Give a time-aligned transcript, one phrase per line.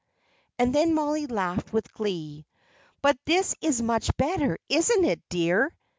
[0.57, 2.47] And then Mollie laughed with glee.
[3.03, 5.71] "But this is much better, isn't it, dear?"